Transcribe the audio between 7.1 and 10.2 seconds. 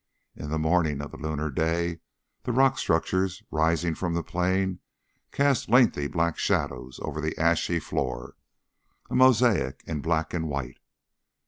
the ashy floor a mosaic in